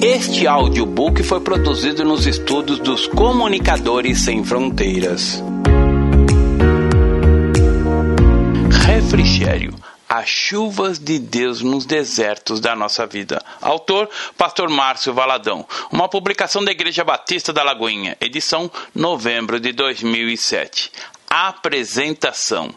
[0.00, 5.42] Este audiobook foi produzido nos estúdios dos Comunicadores Sem Fronteiras.
[8.86, 9.74] Refrigério.
[10.08, 13.42] As chuvas de Deus nos desertos da nossa vida.
[13.60, 15.66] Autor, Pastor Márcio Valadão.
[15.90, 18.16] Uma publicação da Igreja Batista da Lagoinha.
[18.20, 20.92] Edição, novembro de 2007.
[21.28, 22.72] Apresentação.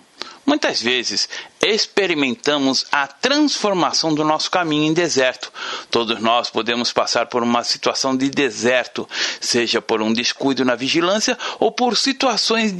[0.46, 1.30] Muitas vezes
[1.62, 5.52] experimentamos a transformação do nosso caminho em deserto.
[5.90, 9.08] Todos nós podemos passar por uma situação de deserto,
[9.40, 12.74] seja por um descuido na vigilância ou por situações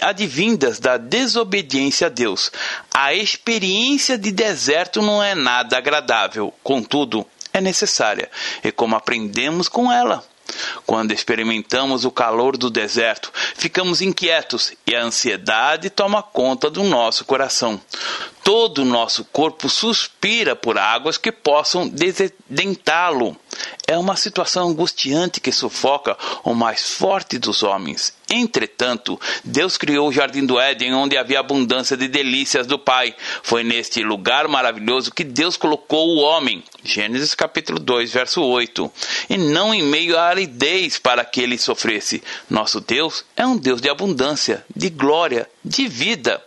[0.00, 2.50] advindas da desobediência a Deus.
[2.92, 8.28] A experiência de deserto não é nada agradável, contudo, é necessária,
[8.64, 10.24] e como aprendemos com ela.
[10.86, 17.24] Quando experimentamos o calor do deserto, ficamos inquietos e a ansiedade toma conta do nosso
[17.24, 17.80] coração.
[18.42, 23.36] Todo o nosso corpo suspira por águas que possam desdentá-lo.
[23.86, 28.12] É uma situação angustiante que sufoca o mais forte dos homens.
[28.34, 33.14] Entretanto, Deus criou o jardim do Éden, onde havia abundância de delícias do Pai.
[33.42, 36.62] Foi neste lugar maravilhoso que Deus colocou o homem.
[36.82, 38.90] Gênesis capítulo 2, verso 8.
[39.30, 42.22] E não em meio à aridez para que ele sofresse.
[42.50, 46.42] Nosso Deus é um Deus de abundância, de glória, de vida.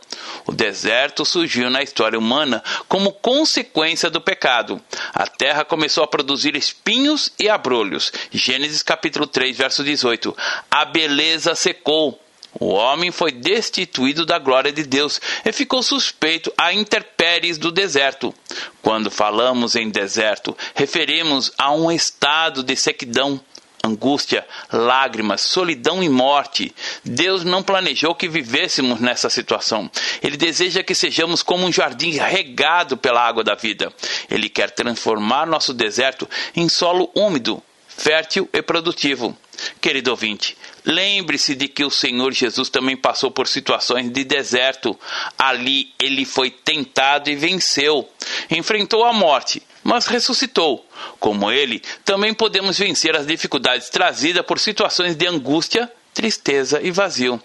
[0.45, 4.81] O deserto surgiu na história humana como consequência do pecado.
[5.13, 8.11] A terra começou a produzir espinhos e abrolhos.
[8.31, 10.35] Gênesis capítulo 3, verso 18.
[10.69, 12.19] A beleza secou.
[12.59, 18.33] O homem foi destituído da glória de Deus e ficou suspeito a intempéries do deserto.
[18.81, 23.39] Quando falamos em deserto, referimos a um estado de sequidão,
[23.83, 26.73] angústia, lágrimas, solidão e morte.
[27.03, 29.89] Deus não planejou que vivêssemos nessa situação.
[30.21, 33.91] Ele deseja que sejamos como um jardim regado pela água da vida.
[34.29, 39.35] Ele quer transformar nosso deserto em solo úmido, fértil e produtivo.
[39.81, 40.55] Querido ouvinte,
[40.85, 44.97] lembre-se de que o Senhor Jesus também passou por situações de deserto.
[45.37, 48.07] Ali ele foi tentado e venceu.
[48.51, 50.85] Enfrentou a morte, mas ressuscitou.
[51.17, 57.41] Como ele, também podemos vencer as dificuldades trazidas por situações de angústia, tristeza e vazio.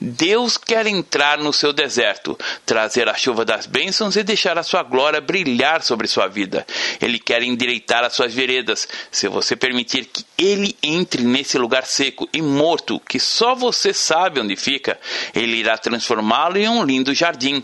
[0.00, 4.82] Deus quer entrar no seu deserto, trazer a chuva das bênçãos e deixar a sua
[4.82, 6.66] glória brilhar sobre sua vida.
[7.00, 8.88] Ele quer endireitar as suas veredas.
[9.12, 14.40] Se você permitir que ele entre nesse lugar seco e morto, que só você sabe
[14.40, 14.98] onde fica,
[15.32, 17.62] ele irá transformá-lo em um lindo jardim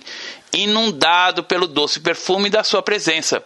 [0.52, 3.42] inundado pelo doce perfume da sua presença.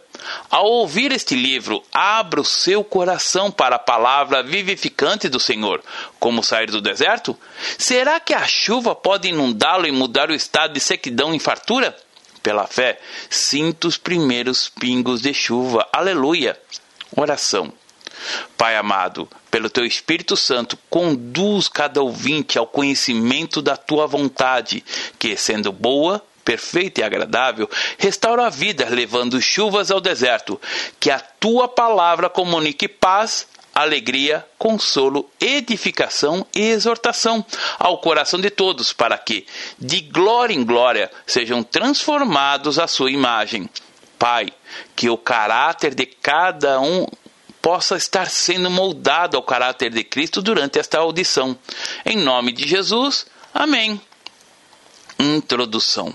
[0.50, 5.82] Ao ouvir este livro, abra o seu coração para a palavra vivificante do Senhor.
[6.18, 7.38] Como sair do deserto?
[7.78, 11.96] Será que a chuva pode inundá-lo e mudar o estado de sequidão em fartura?
[12.42, 15.88] Pela fé, sinta os primeiros pingos de chuva.
[15.92, 16.58] Aleluia!
[17.16, 17.72] Oração.
[18.56, 24.84] Pai amado, pelo teu Espírito Santo, conduz cada ouvinte ao conhecimento da tua vontade,
[25.18, 27.68] que, sendo boa, perfeita e agradável,
[27.98, 30.60] restaura a vida, levando chuvas ao deserto.
[31.00, 37.44] Que a tua palavra comunique paz, alegria, consolo, edificação e exortação
[37.78, 39.44] ao coração de todos, para que,
[39.76, 43.68] de glória em glória, sejam transformados à sua imagem.
[44.16, 44.46] Pai,
[44.94, 47.06] que o caráter de cada um
[47.60, 51.58] possa estar sendo moldado ao caráter de Cristo durante esta audição.
[52.04, 54.00] Em nome de Jesus, amém.
[55.18, 56.14] Introdução.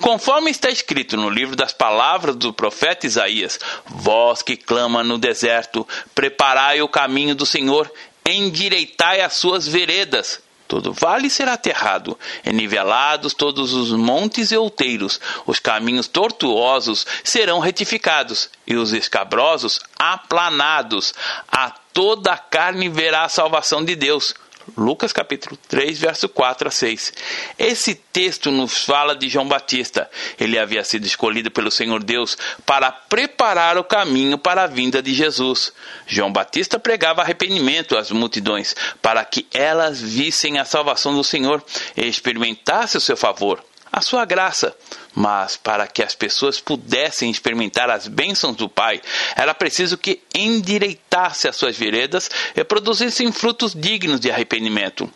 [0.00, 5.86] Conforme está escrito no livro das palavras do profeta Isaías: Vós que clama no deserto,
[6.14, 7.90] preparai o caminho do Senhor,
[8.24, 10.40] endireitai as suas veredas.
[10.68, 18.50] Todo vale será aterrado, enivelados todos os montes e outeiros, os caminhos tortuosos serão retificados,
[18.66, 21.14] e os escabrosos aplanados.
[21.46, 24.34] A toda a carne verá a salvação de Deus
[24.76, 27.12] Lucas capítulo 3, verso 4 a 6.
[27.58, 30.10] Esse texto nos fala de João Batista.
[30.40, 35.14] Ele havia sido escolhido pelo Senhor Deus para preparar o caminho para a vinda de
[35.14, 35.72] Jesus.
[36.06, 41.62] João Batista pregava arrependimento às multidões para que elas vissem a salvação do Senhor
[41.96, 43.62] e experimentassem o seu favor
[43.96, 44.76] a sua graça.
[45.14, 49.00] Mas para que as pessoas pudessem experimentar as bênçãos do Pai,
[49.34, 55.10] era preciso que endireitasse as suas veredas e produzissem frutos dignos de arrependimento.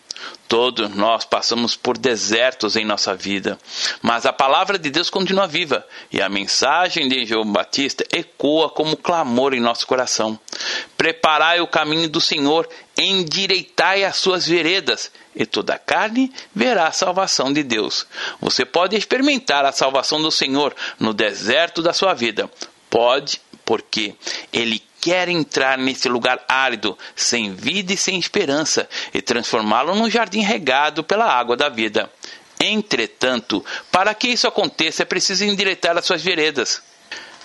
[0.49, 3.57] Todos nós passamos por desertos em nossa vida,
[4.03, 8.97] mas a palavra de Deus continua viva e a mensagem de João Batista ecoa como
[8.97, 10.39] clamor em nosso coração.
[10.97, 12.69] Preparai o caminho do Senhor,
[12.99, 18.05] endireitai as suas veredas, e toda a carne verá a salvação de Deus.
[18.41, 22.51] Você pode experimentar a salvação do Senhor no deserto da sua vida.
[22.91, 24.17] Pode, porque
[24.53, 30.41] Ele quer entrar nesse lugar árido, sem vida e sem esperança, e transformá-lo num jardim
[30.41, 32.11] regado pela água da vida.
[32.61, 36.83] Entretanto, para que isso aconteça, é preciso endireitar as suas veredas.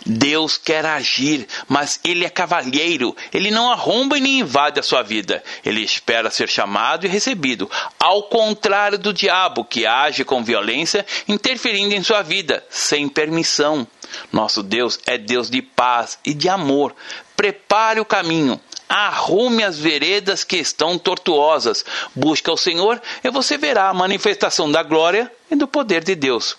[0.06, 3.16] Deus quer agir, mas ele é cavalheiro.
[3.34, 5.44] Ele não arromba e nem invade a sua vida.
[5.64, 7.70] Ele espera ser chamado e recebido.
[8.00, 13.88] Ao contrário do diabo, que age com violência, interferindo em sua vida, sem permissão.
[14.32, 16.96] Nosso Deus é Deus de paz e de amor.
[17.36, 18.60] Prepare o caminho.
[18.88, 21.84] Arrume as veredas que estão tortuosas.
[22.14, 26.58] Busque o Senhor e você verá a manifestação da glória e do poder de Deus.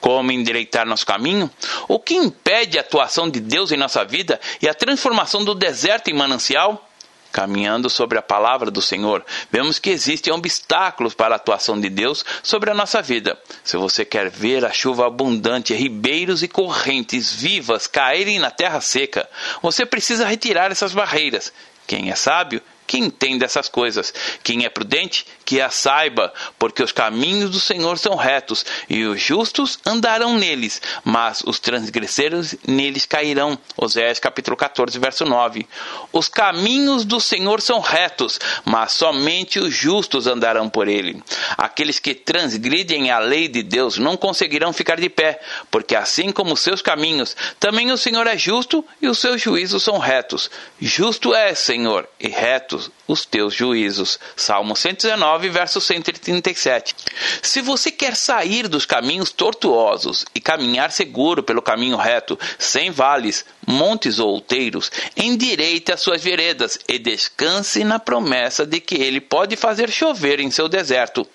[0.00, 1.50] Como endireitar nosso caminho?
[1.88, 6.08] O que impede a atuação de Deus em nossa vida e a transformação do deserto
[6.08, 6.88] em manancial?
[7.34, 12.24] Caminhando sobre a palavra do Senhor, vemos que existem obstáculos para a atuação de Deus
[12.44, 13.36] sobre a nossa vida.
[13.64, 19.28] Se você quer ver a chuva abundante, ribeiros e correntes vivas caírem na terra seca,
[19.60, 21.52] você precisa retirar essas barreiras.
[21.88, 24.14] Quem é sábio que entenda essas coisas.
[24.42, 29.20] Quem é prudente, que a saiba, porque os caminhos do Senhor são retos, e os
[29.20, 33.58] justos andarão neles, mas os transgressores neles cairão.
[33.76, 35.66] Oséias capítulo 14, verso 9.
[36.12, 41.22] Os caminhos do Senhor são retos, mas somente os justos andarão por ele.
[41.56, 46.54] Aqueles que transgridem a lei de Deus não conseguirão ficar de pé, porque assim como
[46.54, 50.50] os seus caminhos, também o Senhor é justo e os seus juízos são retos.
[50.80, 54.18] Justo é, Senhor, e reto os teus juízos.
[54.36, 56.94] Salmo 119, verso 137.
[57.42, 63.44] Se você quer sair dos caminhos tortuosos e caminhar seguro pelo caminho reto, sem vales,
[63.66, 69.56] montes ou outeiros, endireite as suas veredas e descanse na promessa de que ele pode
[69.56, 71.26] fazer chover em seu deserto,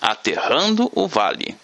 [0.00, 1.56] aterrando o vale.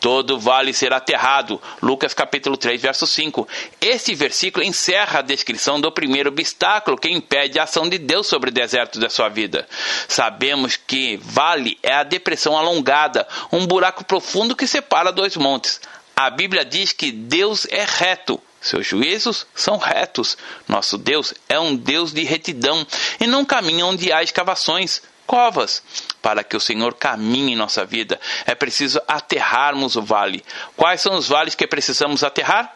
[0.00, 1.60] Todo vale será aterrado.
[1.82, 3.48] Lucas capítulo 3, verso 5.
[3.80, 8.50] Este versículo encerra a descrição do primeiro obstáculo que impede a ação de Deus sobre
[8.50, 9.66] o deserto da sua vida.
[10.08, 15.80] Sabemos que vale é a depressão alongada, um buraco profundo que separa dois montes.
[16.14, 18.40] A Bíblia diz que Deus é reto.
[18.60, 20.36] Seus juízos são retos.
[20.66, 22.86] Nosso Deus é um Deus de retidão
[23.20, 25.82] e não caminha onde há escavações covas.
[26.22, 30.44] Para que o Senhor caminhe em nossa vida, é preciso aterrarmos o vale.
[30.76, 32.74] Quais são os vales que precisamos aterrar?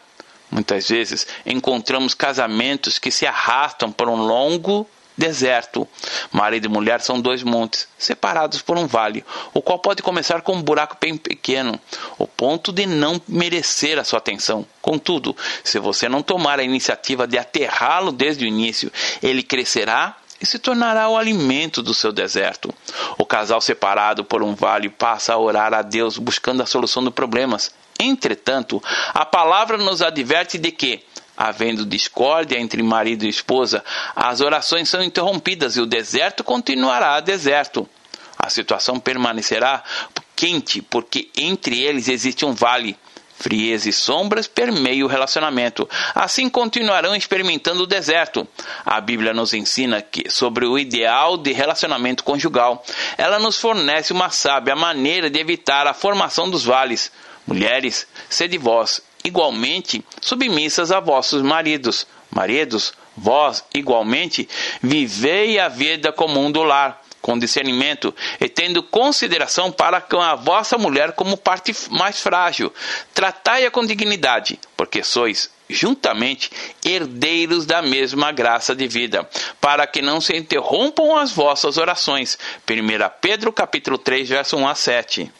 [0.49, 4.87] Muitas vezes encontramos casamentos que se arrastam por um longo
[5.17, 5.87] deserto.
[6.31, 10.53] Marido e mulher são dois montes, separados por um vale, o qual pode começar com
[10.53, 11.79] um buraco bem pequeno,
[12.17, 14.65] o ponto de não merecer a sua atenção.
[14.81, 20.45] Contudo, se você não tomar a iniciativa de aterrá-lo desde o início, ele crescerá e
[20.45, 22.73] se tornará o alimento do seu deserto.
[23.17, 27.13] O casal separado por um vale passa a orar a Deus buscando a solução dos
[27.13, 27.71] problemas.
[27.99, 28.81] Entretanto,
[29.13, 31.05] a palavra nos adverte de que,
[31.37, 33.83] havendo discórdia entre marido e esposa,
[34.15, 37.87] as orações são interrompidas e o deserto continuará deserto.
[38.37, 39.83] A situação permanecerá
[40.35, 42.97] quente, porque entre eles existe um vale
[43.41, 45.89] frieza e sombras permeiam o relacionamento.
[46.13, 48.47] Assim continuarão experimentando o deserto.
[48.85, 52.83] A Bíblia nos ensina que sobre o ideal de relacionamento conjugal.
[53.17, 57.11] Ela nos fornece uma sábia maneira de evitar a formação dos vales.
[57.47, 62.05] Mulheres, sede vós igualmente submissas a vossos maridos.
[62.29, 64.47] Maridos, vós igualmente
[64.81, 70.77] vivei a vida comum do lar com discernimento e tendo consideração para com a vossa
[70.77, 72.73] mulher como parte mais frágil.
[73.13, 76.51] Tratai-a com dignidade, porque sois juntamente
[76.83, 79.27] herdeiros da mesma graça de vida,
[79.59, 82.37] para que não se interrompam as vossas orações.
[82.69, 85.31] 1 Pedro capítulo 3, verso 1 a 7.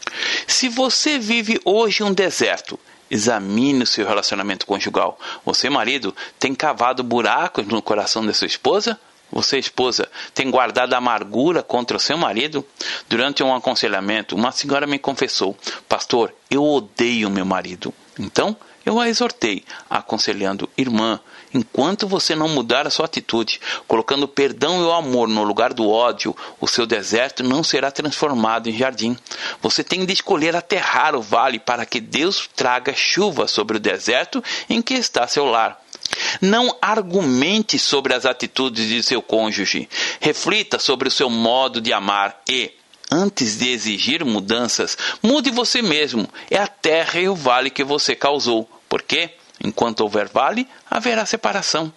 [0.47, 5.19] Se você vive hoje um deserto, examine o seu relacionamento conjugal.
[5.45, 8.97] Você, marido, tem cavado buracos no coração da sua esposa?
[9.31, 12.65] Você, esposa, tem guardado amargura contra o seu marido?
[13.07, 15.55] Durante um aconselhamento, uma senhora me confessou:
[15.87, 17.93] Pastor, eu odeio meu marido.
[18.19, 21.19] Então, eu a exortei, aconselhando: Irmã,
[21.53, 25.89] enquanto você não mudar a sua atitude, colocando perdão e o amor no lugar do
[25.89, 29.17] ódio, o seu deserto não será transformado em jardim.
[29.61, 34.43] Você tem de escolher aterrar o vale para que Deus traga chuva sobre o deserto
[34.69, 35.80] em que está seu lar.
[36.41, 39.89] Não argumente sobre as atitudes de seu cônjuge.
[40.19, 42.71] Reflita sobre o seu modo de amar e,
[43.11, 46.27] antes de exigir mudanças, mude você mesmo.
[46.49, 48.69] É a terra e o vale que você causou.
[48.87, 49.31] Por quê?
[49.63, 51.93] Enquanto houver vale, haverá separação.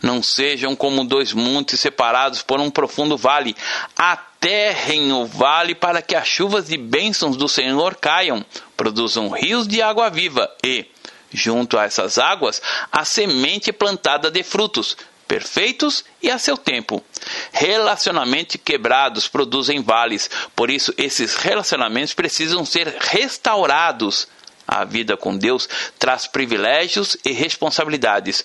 [0.00, 3.56] Não sejam como dois montes separados por um profundo vale.
[3.96, 8.44] Aterrem o vale para que as chuvas de bênçãos do Senhor caiam,
[8.76, 10.86] produzam rios de água viva e,
[11.32, 14.96] junto a essas águas, a semente plantada de frutos.
[15.28, 17.04] perfeitos e a seu tempo.
[17.52, 24.26] Relacionamentos quebrados produzem vales, por isso esses relacionamentos precisam ser restaurados.
[24.70, 25.66] A vida com Deus
[25.98, 28.44] traz privilégios e responsabilidades.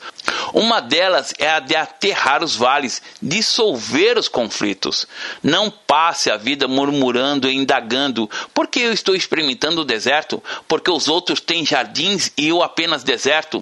[0.53, 5.06] Uma delas é a de aterrar os vales, dissolver os conflitos.
[5.44, 10.42] Não passe a vida murmurando e indagando: por que eu estou experimentando o deserto?
[10.65, 13.62] Porque os outros têm jardins e eu apenas deserto?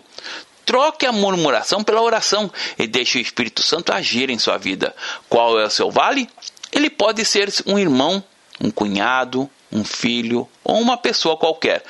[0.63, 4.95] Troque a murmuração pela oração e deixe o Espírito Santo agir em sua vida.
[5.27, 6.29] Qual é o seu vale?
[6.71, 8.23] Ele pode ser um irmão,
[8.61, 11.83] um cunhado, um filho ou uma pessoa qualquer.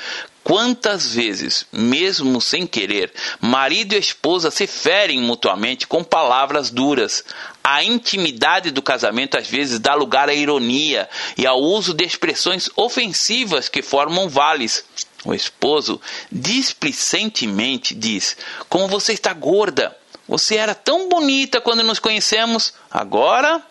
[0.51, 7.23] Quantas vezes, mesmo sem querer, marido e esposa se ferem mutuamente com palavras duras.
[7.63, 12.69] A intimidade do casamento às vezes dá lugar à ironia e ao uso de expressões
[12.75, 14.83] ofensivas que formam vales.
[15.23, 18.35] O esposo displicentemente diz:
[18.67, 19.97] Como você está gorda!
[20.27, 23.63] Você era tão bonita quando nos conhecemos, agora.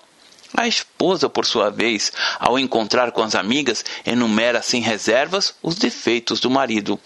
[0.57, 6.41] A esposa, por sua vez, ao encontrar com as amigas, enumera sem reservas os defeitos
[6.41, 6.99] do marido.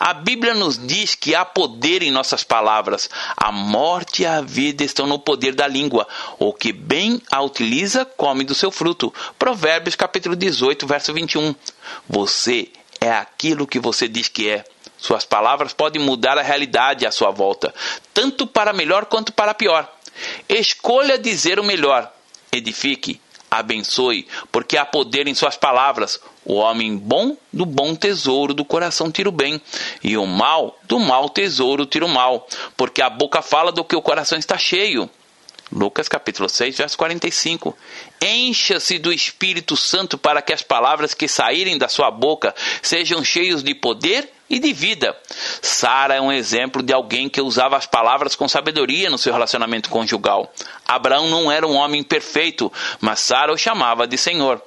[0.00, 3.10] A Bíblia nos diz que há poder em nossas palavras.
[3.36, 6.08] A morte e a vida estão no poder da língua.
[6.38, 9.12] O que bem a utiliza, come do seu fruto.
[9.38, 11.54] Provérbios capítulo 18, verso 21.
[12.08, 14.64] Você é aquilo que você diz que é.
[14.96, 17.74] Suas palavras podem mudar a realidade à sua volta,
[18.14, 19.86] tanto para melhor quanto para pior.
[20.48, 22.10] Escolha dizer o melhor.
[22.52, 26.20] Edifique, abençoe, porque há poder em suas palavras.
[26.44, 29.60] O homem bom do bom tesouro do coração tira o bem,
[30.02, 33.96] e o mal do mau tesouro tira o mal, porque a boca fala do que
[33.96, 35.08] o coração está cheio.
[35.72, 37.76] Lucas capítulo 6, verso 45.
[38.22, 43.64] Encha-se do Espírito Santo para que as palavras que saírem da sua boca sejam cheios
[43.64, 45.16] de poder e de vida.
[45.60, 49.90] Sara é um exemplo de alguém que usava as palavras com sabedoria no seu relacionamento
[49.90, 50.52] conjugal.
[50.86, 54.62] Abraão não era um homem perfeito, mas Sara o chamava de Senhor.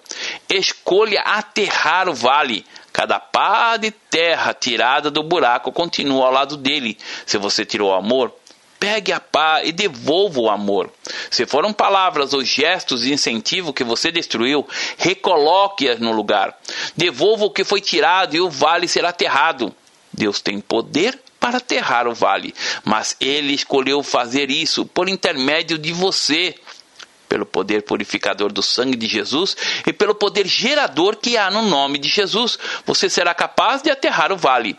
[0.49, 2.65] Escolha aterrar o vale.
[2.91, 6.97] Cada pá de terra tirada do buraco continua ao lado dele.
[7.25, 8.33] Se você tirou o amor,
[8.79, 10.89] Pegue a pá e devolva o amor.
[11.29, 14.65] Se foram palavras ou gestos de incentivo que você destruiu,
[14.97, 16.57] recoloque-as no lugar.
[16.95, 19.75] Devolva o que foi tirado e o vale será aterrado.
[20.13, 25.93] Deus tem poder para aterrar o vale, mas ele escolheu fazer isso por intermédio de
[25.93, 26.55] você
[27.29, 29.55] pelo poder purificador do sangue de Jesus
[29.85, 34.33] e pelo poder gerador que há no nome de Jesus, você será capaz de aterrar
[34.33, 34.75] o vale.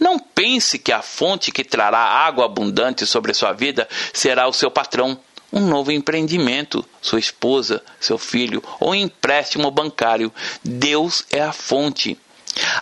[0.00, 4.52] Não pense que a fonte que trará água abundante sobre a sua vida será o
[4.52, 5.20] seu patrão,
[5.52, 10.32] um novo empreendimento, sua esposa, seu filho ou um empréstimo bancário.
[10.64, 12.18] Deus é a fonte.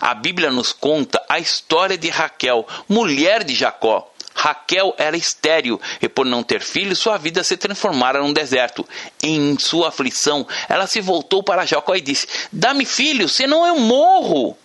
[0.01, 4.08] A Bíblia nos conta a história de Raquel, mulher de Jacó.
[4.33, 8.87] Raquel era estéril e, por não ter filho, sua vida se transformara num deserto.
[9.21, 14.57] Em sua aflição, ela se voltou para Jacó e disse: Dá-me filho, senão eu morro.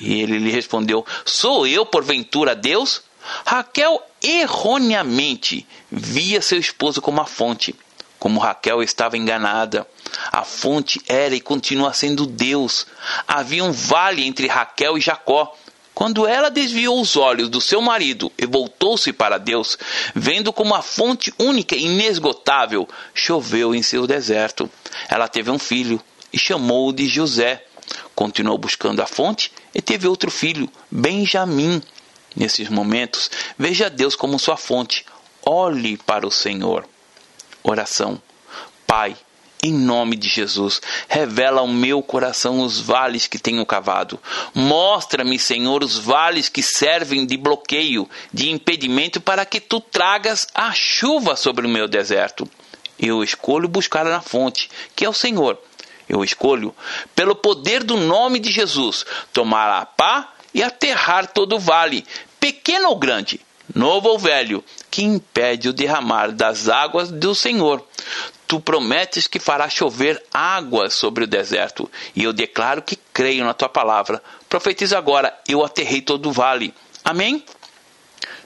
[0.00, 3.02] E ele lhe respondeu: Sou eu, porventura, Deus?
[3.44, 7.74] Raquel erroneamente via seu esposo como a fonte.
[8.18, 9.86] Como Raquel estava enganada,
[10.30, 12.86] a fonte era e continua sendo Deus.
[13.26, 15.56] Havia um vale entre Raquel e Jacó.
[16.00, 19.76] Quando ela desviou os olhos do seu marido e voltou-se para Deus,
[20.14, 24.70] vendo como a fonte única e inesgotável, choveu em seu deserto.
[25.10, 26.02] Ela teve um filho
[26.32, 27.66] e chamou-o de José.
[28.14, 31.82] Continuou buscando a fonte e teve outro filho, Benjamim.
[32.34, 35.04] Nesses momentos, veja Deus como sua fonte.
[35.44, 36.88] Olhe para o Senhor.
[37.62, 38.22] Oração.
[38.86, 39.14] Pai,
[39.62, 44.18] em nome de Jesus, revela ao meu coração os vales que tenho cavado.
[44.54, 50.72] Mostra-me, Senhor, os vales que servem de bloqueio, de impedimento para que tu tragas a
[50.72, 52.48] chuva sobre o meu deserto.
[52.98, 55.58] Eu escolho buscar na fonte, que é o Senhor.
[56.08, 56.74] Eu escolho,
[57.14, 62.04] pelo poder do nome de Jesus, tomar a pá e aterrar todo o vale,
[62.40, 63.40] pequeno ou grande,
[63.74, 64.64] novo ou velho,
[65.00, 67.82] que impede o derramar das águas do Senhor.
[68.46, 73.54] Tu prometes que farás chover água sobre o deserto, e eu declaro que creio na
[73.54, 74.22] tua palavra.
[74.46, 76.74] Profetiza agora: eu aterrei todo o vale.
[77.02, 77.42] Amém?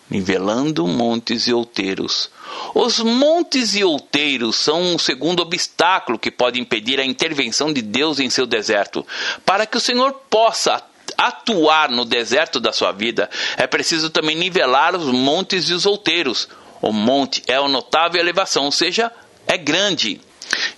[0.09, 2.31] Nivelando montes e outeiros.
[2.73, 8.21] Os montes e outeiros são um segundo obstáculo que pode impedir a intervenção de Deus
[8.21, 9.05] em seu deserto.
[9.45, 10.81] Para que o Senhor possa
[11.17, 16.49] atuar no deserto da sua vida, é preciso também nivelar os montes e os outeiros.
[16.81, 19.11] O monte é uma notável elevação, ou seja,
[19.47, 20.21] é grande.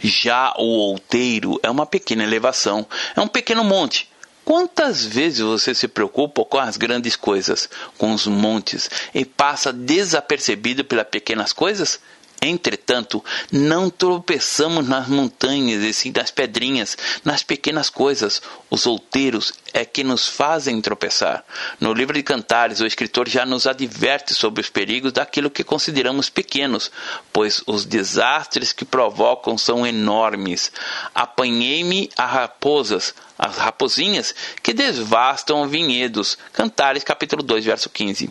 [0.00, 4.09] Já o outeiro é uma pequena elevação, é um pequeno monte.
[4.45, 10.85] Quantas vezes você se preocupa com as grandes coisas, com os montes, e passa desapercebido
[10.85, 11.99] pelas pequenas coisas?
[12.43, 18.43] Entretanto, não tropeçamos nas montanhas e sim nas pedrinhas, nas pequenas coisas.
[18.71, 21.45] Os outeiros é que nos fazem tropeçar.
[21.81, 26.28] No livro de Cantares, o escritor já nos adverte sobre os perigos daquilo que consideramos
[26.28, 26.90] pequenos,
[27.33, 30.71] pois os desastres que provocam são enormes.
[31.14, 36.37] Apanhei-me a raposas, as raposinhas que devastam vinhedos.
[36.52, 38.31] Cantares capítulo 2, verso 15.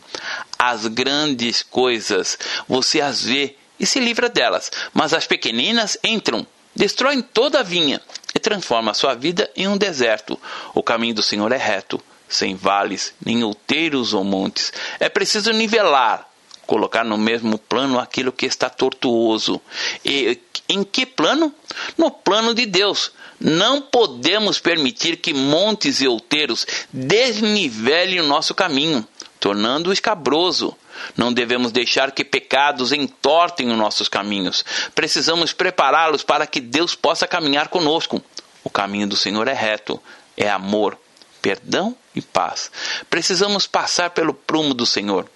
[0.57, 7.21] As grandes coisas você as vê e se livra delas, mas as pequeninas entram, destroem
[7.21, 8.01] toda a vinha
[8.33, 10.39] e transformam a sua vida em um deserto.
[10.73, 14.73] O caminho do Senhor é reto, sem vales, nem outeiros ou montes.
[14.99, 16.29] É preciso nivelar,
[16.65, 19.61] colocar no mesmo plano aquilo que está tortuoso.
[20.03, 21.53] E em que plano?
[21.97, 23.11] No plano de Deus.
[23.39, 29.05] Não podemos permitir que montes e outeiros desnivelem o nosso caminho,
[29.39, 30.75] tornando-o escabroso.
[31.15, 34.63] Não devemos deixar que pecados entortem os nossos caminhos.
[34.93, 38.21] Precisamos prepará-los para que Deus possa caminhar conosco.
[38.63, 40.01] O caminho do Senhor é reto,
[40.35, 40.97] é amor,
[41.41, 42.71] perdão e paz.
[43.09, 45.29] Precisamos passar pelo prumo do Senhor.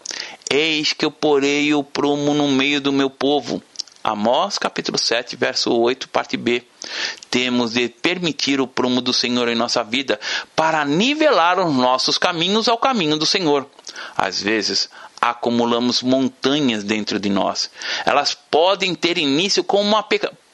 [0.49, 3.61] Eis que eu porei o prumo no meio do meu povo.
[4.03, 6.63] Amós capítulo 7, verso 8, parte B.
[7.29, 10.19] Temos de permitir o prumo do Senhor em nossa vida
[10.55, 13.69] para nivelar os nossos caminhos ao caminho do Senhor.
[14.17, 14.89] Às vezes,
[15.21, 17.69] acumulamos montanhas dentro de nós.
[18.05, 20.05] Elas podem ter início com uma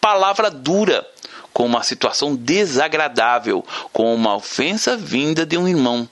[0.02, 1.08] palavra dura,
[1.54, 6.08] com uma situação desagradável, com uma ofensa vinda de um irmão.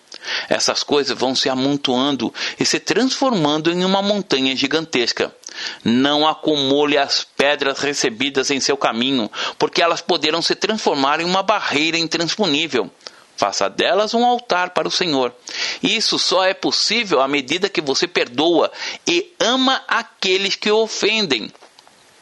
[0.48, 5.36] Essas coisas vão se amontoando e se transformando em uma montanha gigantesca.
[5.84, 9.30] Não acumule as pedras recebidas em seu caminho,
[9.60, 12.90] porque elas poderão se transformar em uma barreira intransponível.
[13.36, 15.34] Faça delas um altar para o Senhor.
[15.82, 18.72] Isso só é possível à medida que você perdoa
[19.08, 21.52] e ama aqueles que o ofendem.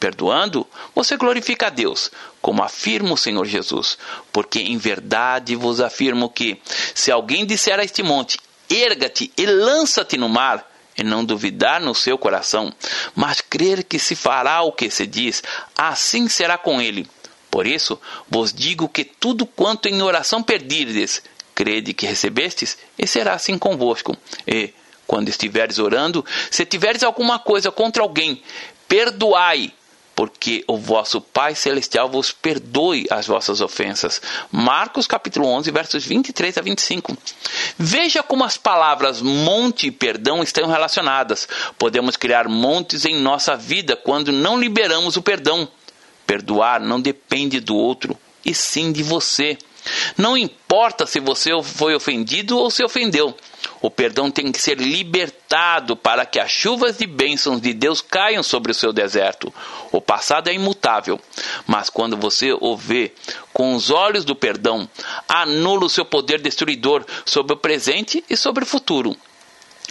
[0.00, 3.96] Perdoando, você glorifica a Deus, como afirma o Senhor Jesus.
[4.32, 6.60] Porque em verdade vos afirmo que,
[6.94, 8.36] se alguém disser a este monte,
[8.68, 12.72] erga-te e lança-te no mar, e não duvidar no seu coração,
[13.14, 15.42] mas crer que se fará o que se diz,
[15.76, 17.08] assim será com ele.
[17.52, 21.22] Por isso vos digo que tudo quanto em oração perdirdes,
[21.54, 24.16] crede que recebestes, e será assim convosco.
[24.46, 24.72] E,
[25.06, 28.42] quando estiveres orando, se tiveres alguma coisa contra alguém,
[28.88, 29.70] perdoai,
[30.14, 34.22] porque o vosso Pai Celestial vos perdoe as vossas ofensas.
[34.50, 37.14] Marcos capítulo 11, versos 23 a 25.
[37.76, 41.46] Veja como as palavras monte e perdão estão relacionadas.
[41.78, 45.68] Podemos criar montes em nossa vida quando não liberamos o perdão.
[46.26, 49.58] Perdoar não depende do outro, e sim de você.
[50.16, 53.36] Não importa se você foi ofendido ou se ofendeu.
[53.80, 58.42] O perdão tem que ser libertado para que as chuvas de bênçãos de Deus caiam
[58.42, 59.52] sobre o seu deserto.
[59.90, 61.20] O passado é imutável,
[61.66, 63.12] mas quando você o vê
[63.52, 64.88] com os olhos do perdão,
[65.28, 69.16] anula o seu poder destruidor sobre o presente e sobre o futuro.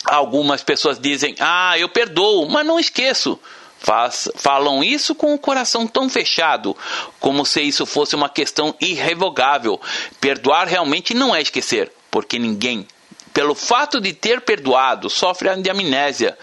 [0.06, 3.38] Algumas pessoas dizem: Ah, eu perdoo, mas não esqueço.
[3.84, 6.78] Faz, falam isso com o coração tão fechado,
[7.20, 9.82] como se isso fosse uma questão irrevogável.
[10.20, 12.88] Perdoar realmente não é esquecer, porque ninguém,
[13.34, 16.38] pelo fato de ter perdoado, sofre de amnésia.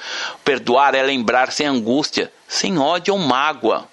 [0.45, 3.89] Perdoar é lembrar sem angústia, sem ódio ou mágoa.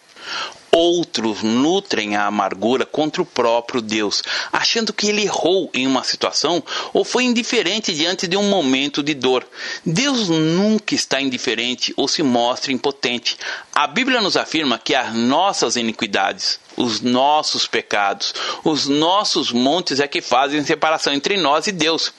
[0.78, 6.62] Outros nutrem a amargura contra o próprio Deus, achando que ele errou em uma situação
[6.92, 9.48] ou foi indiferente diante de um momento de dor.
[9.86, 13.38] Deus nunca está indiferente ou se mostra impotente.
[13.74, 20.10] A Bíblia nos afirma que as nossas iniquidades, os nossos pecados, os nossos montes é
[20.10, 22.12] que fazem separação entre nós e Deus.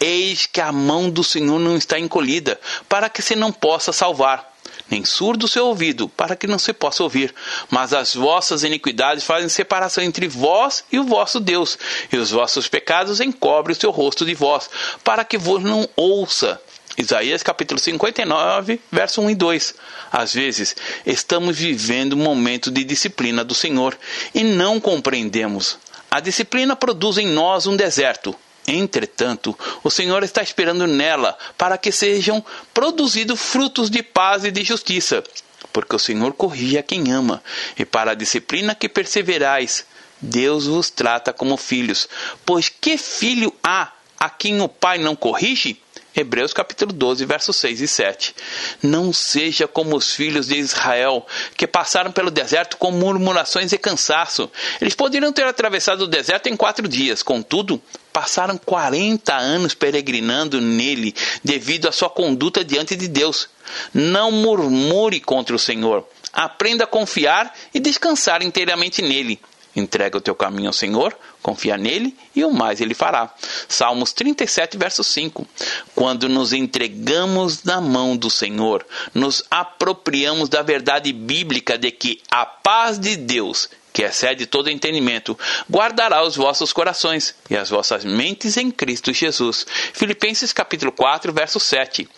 [0.00, 4.51] Eis que a mão do Senhor não está encolhida, para que se não possa salvar
[4.92, 7.34] nem surdo seu ouvido, para que não se possa ouvir.
[7.70, 11.78] Mas as vossas iniquidades fazem separação entre vós e o vosso Deus,
[12.12, 14.68] e os vossos pecados encobrem o seu rosto de vós,
[15.02, 16.60] para que vos não ouça.
[16.98, 19.74] Isaías capítulo 59, verso 1 e 2.
[20.12, 20.76] Às vezes,
[21.06, 23.96] estamos vivendo um momento de disciplina do Senhor
[24.34, 25.78] e não compreendemos.
[26.10, 31.90] A disciplina produz em nós um deserto, Entretanto, o Senhor está esperando nela para que
[31.90, 35.24] sejam produzidos frutos de paz e de justiça,
[35.72, 37.42] porque o Senhor corrige a quem ama,
[37.76, 39.84] e para a disciplina que perseverais,
[40.20, 42.08] Deus vos trata como filhos.
[42.46, 45.81] Pois que filho há a quem o pai não corrige?
[46.14, 48.34] Hebreus capítulo 12, versos 6 e 7.
[48.82, 54.50] Não seja como os filhos de Israel, que passaram pelo deserto com murmurações e cansaço.
[54.80, 57.80] Eles poderiam ter atravessado o deserto em quatro dias, contudo,
[58.12, 63.48] passaram 40 anos peregrinando nele devido à sua conduta diante de Deus.
[63.94, 66.06] Não murmure contra o Senhor.
[66.32, 69.40] Aprenda a confiar e descansar inteiramente nele.
[69.74, 73.32] Entrega o teu caminho ao Senhor, confia nele e o mais ele fará.
[73.66, 75.46] Salmos 37, verso 5.
[75.94, 82.44] Quando nos entregamos na mão do Senhor, nos apropriamos da verdade bíblica de que a
[82.44, 85.38] paz de Deus, que excede todo entendimento,
[85.70, 89.66] guardará os vossos corações e as vossas mentes em Cristo Jesus.
[89.94, 92.08] Filipenses capítulo 4, verso 7.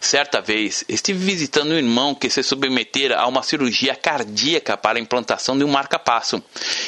[0.00, 5.00] Certa vez, estive visitando um irmão que se submetera a uma cirurgia cardíaca para a
[5.00, 6.42] implantação de um marca-passo.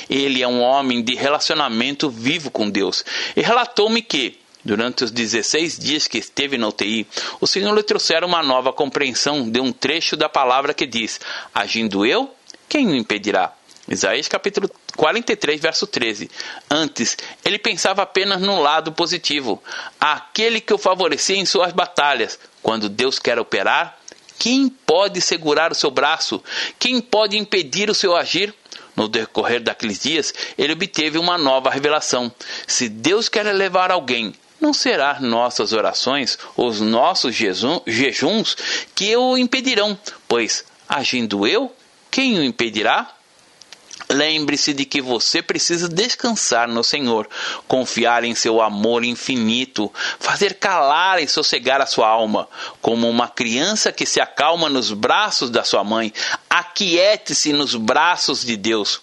[0.08, 3.04] Ele é um homem de relacionamento vivo com Deus
[3.36, 7.06] e relatou-me que, Durante os 16 dias que esteve na UTI,
[7.40, 11.20] o Senhor lhe trouxera uma nova compreensão de um trecho da palavra que diz:
[11.54, 12.34] Agindo eu,
[12.68, 13.52] quem o impedirá?
[13.88, 16.30] Isaías capítulo 43, verso 13.
[16.70, 19.62] Antes, ele pensava apenas no lado positivo,
[20.00, 22.38] aquele que o favorecia em suas batalhas.
[22.62, 23.98] Quando Deus quer operar,
[24.38, 26.42] quem pode segurar o seu braço?
[26.78, 28.54] Quem pode impedir o seu agir?
[28.94, 32.32] No decorrer daqueles dias, ele obteve uma nova revelação.
[32.66, 38.56] Se Deus quer levar alguém, não será nossas orações, os nossos jejuns
[38.94, 41.74] que o impedirão, pois, agindo eu,
[42.10, 43.15] quem o impedirá?
[44.08, 47.28] Lembre-se de que você precisa descansar no Senhor,
[47.66, 52.48] confiar em seu amor infinito, fazer calar e sossegar a sua alma,
[52.80, 56.12] como uma criança que se acalma nos braços da sua mãe.
[56.48, 59.00] Aquiete-se nos braços de Deus.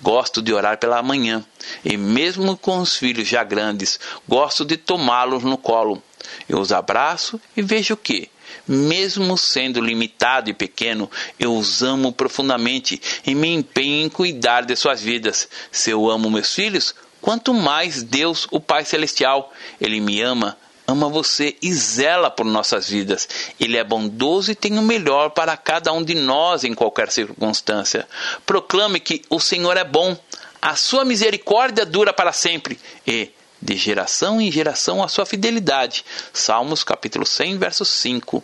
[0.00, 1.44] Gosto de orar pela manhã,
[1.84, 6.02] e mesmo com os filhos já grandes, gosto de tomá-los no colo.
[6.48, 8.30] Eu os abraço e vejo que,
[8.66, 14.74] mesmo sendo limitado e pequeno, eu os amo profundamente e me empenho em cuidar de
[14.76, 15.48] suas vidas.
[15.70, 21.08] Se eu amo meus filhos, quanto mais Deus, o Pai Celestial, Ele me ama, ama
[21.08, 23.28] você e zela por nossas vidas.
[23.58, 28.06] Ele é bondoso e tem o melhor para cada um de nós em qualquer circunstância.
[28.44, 30.16] Proclame que o Senhor é bom,
[30.60, 33.30] a sua misericórdia dura para sempre e
[33.66, 36.04] de geração em geração a sua fidelidade.
[36.32, 38.42] Salmos capítulo 100, verso 5.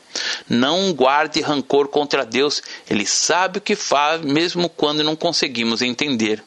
[0.48, 6.42] Não guarde rancor contra Deus, ele sabe o que faz mesmo quando não conseguimos entender.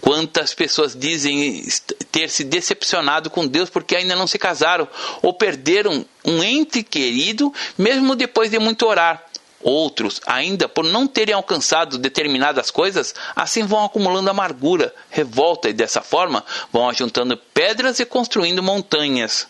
[0.00, 1.64] Quantas pessoas dizem
[2.12, 4.86] ter se decepcionado com Deus porque ainda não se casaram
[5.20, 9.27] ou perderam um ente querido mesmo depois de muito orar.
[9.60, 16.00] Outros, ainda por não terem alcançado determinadas coisas, assim vão acumulando amargura, revolta e dessa
[16.00, 19.48] forma vão ajuntando pedras e construindo montanhas.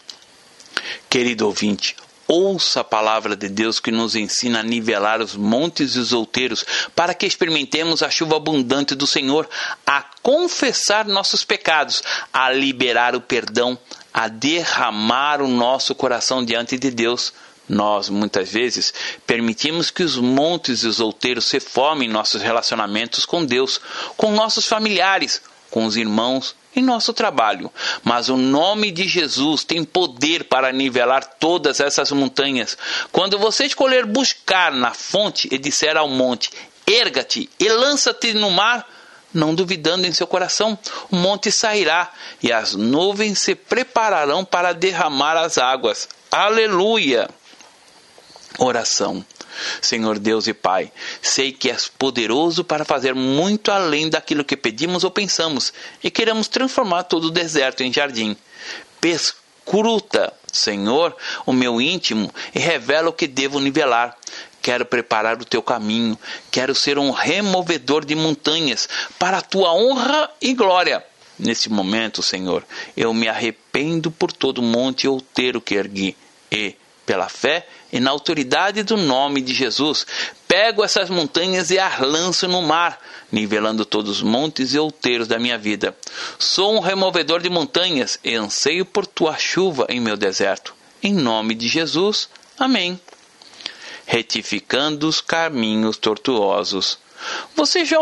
[1.11, 1.95] Querido ouvinte,
[2.27, 6.65] ouça a palavra de Deus que nos ensina a nivelar os montes e os outeiros,
[6.95, 9.49] para que experimentemos a chuva abundante do Senhor,
[9.87, 13.79] a confessar nossos pecados, a liberar o perdão,
[14.13, 17.33] a derramar o nosso coração diante de Deus.
[17.69, 18.95] Nós, muitas vezes,
[19.27, 23.81] permitimos que os montes e os outeiros se formem em nossos relacionamentos com Deus,
[24.17, 27.71] com nossos familiares, com os irmãos, em nosso trabalho.
[28.03, 32.79] Mas o nome de Jesus tem poder para nivelar todas essas montanhas.
[33.13, 36.51] Quando você escolher buscar na fonte e disser ao monte:
[36.87, 38.89] erga-te e lança-te no mar,
[39.35, 40.79] não duvidando em seu coração,
[41.11, 42.11] o monte sairá
[42.43, 46.09] e as nuvens se prepararão para derramar as águas.
[46.31, 47.29] Aleluia!
[48.59, 49.25] Oração.
[49.81, 50.93] Senhor Deus e Pai,
[51.23, 56.49] sei que és poderoso para fazer muito além daquilo que pedimos ou pensamos e queremos
[56.49, 58.37] transformar todo o deserto em jardim.
[59.01, 61.17] Perscruta, Senhor,
[61.47, 64.17] o meu íntimo e revela o que devo nivelar.
[64.61, 66.19] Quero preparar o teu caminho,
[66.51, 71.05] quero ser um removedor de montanhas para a tua honra e glória.
[71.39, 72.65] Nesse momento, Senhor,
[72.97, 76.17] eu me arrependo por todo monte outeiro que ergui
[76.51, 76.75] e,
[77.07, 80.07] pela fé, e na autoridade do nome de Jesus,
[80.47, 83.01] pego essas montanhas e as lanço no mar,
[83.33, 85.97] nivelando todos os montes e outeiros da minha vida.
[86.39, 90.75] Sou um removedor de montanhas e anseio por tua chuva em meu deserto.
[91.03, 92.29] Em nome de Jesus.
[92.59, 93.01] Amém.
[94.05, 96.99] Retificando os caminhos tortuosos.
[97.55, 97.99] Você já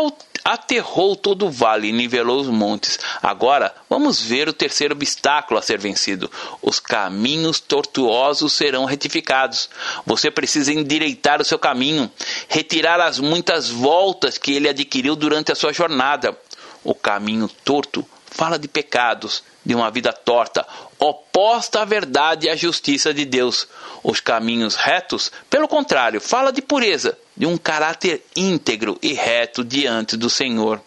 [0.47, 2.97] aterrou todo o vale e nivelou os montes.
[3.21, 6.31] Agora vamos ver o terceiro obstáculo a ser vencido.
[6.61, 9.69] Os caminhos tortuosos serão retificados.
[10.05, 12.09] Você precisa endireitar o seu caminho,
[12.47, 16.37] retirar as muitas voltas que ele adquiriu durante a sua jornada.
[16.81, 20.65] O caminho torto fala de pecados, de uma vida torta,
[20.97, 23.67] oposta à verdade e à justiça de Deus.
[24.01, 30.17] Os caminhos retos, pelo contrário, fala de pureza, de um caráter íntegro e reto diante
[30.17, 30.81] do Senhor.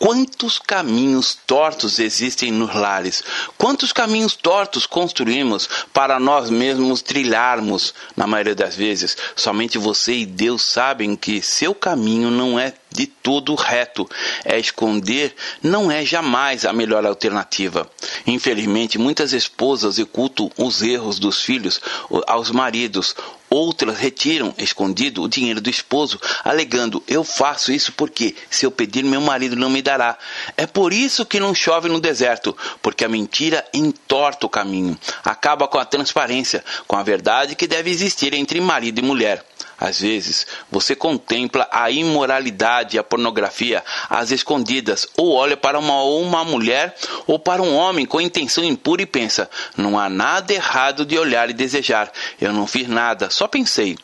[0.00, 3.22] Quantos caminhos tortos existem nos lares?
[3.58, 7.92] Quantos caminhos tortos construímos para nós mesmos trilharmos?
[8.16, 13.06] Na maioria das vezes, somente você e Deus sabem que seu caminho não é de
[13.06, 14.08] todo reto.
[14.42, 17.86] É esconder não é jamais a melhor alternativa.
[18.26, 21.78] Infelizmente, muitas esposas ocultam os erros dos filhos
[22.26, 23.14] aos maridos
[23.50, 29.02] Outras retiram, escondido, o dinheiro do esposo, alegando: Eu faço isso porque, se eu pedir,
[29.02, 30.16] meu marido não me dará.
[30.56, 35.66] É por isso que não chove no deserto, porque a mentira entorta o caminho, acaba
[35.66, 39.44] com a transparência, com a verdade que deve existir entre marido e mulher.
[39.80, 46.44] Às vezes, você contempla a imoralidade a pornografia às escondidas, ou olha para uma, uma
[46.44, 46.94] mulher
[47.26, 51.48] ou para um homem com intenção impura e pensa: não há nada errado de olhar
[51.48, 52.12] e desejar.
[52.38, 53.96] Eu não fiz nada, só pensei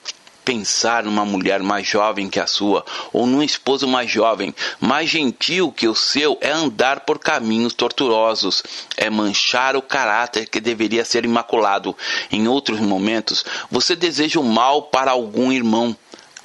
[0.47, 5.73] pensar numa mulher mais jovem que a sua, ou num esposo mais jovem, mais gentil
[5.73, 8.63] que o seu, é andar por caminhos tortuosos,
[8.97, 11.97] é manchar o caráter que deveria ser imaculado.
[12.31, 15.97] Em outros momentos, você deseja o mal para algum irmão,